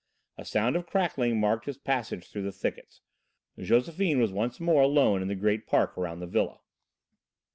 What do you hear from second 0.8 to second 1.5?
crackling